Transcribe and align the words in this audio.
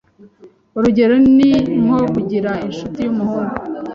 Urugero 0.77 1.15
ni 1.37 1.51
nko 1.81 1.99
kugira 2.13 2.51
inshuti 2.65 2.99
y’umuhungu. 3.01 3.55